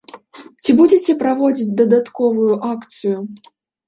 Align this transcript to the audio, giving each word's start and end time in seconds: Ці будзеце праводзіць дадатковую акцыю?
Ці 0.63 0.71
будзеце 0.77 1.13
праводзіць 1.21 1.67
дадатковую 1.81 2.53
акцыю? 2.71 3.17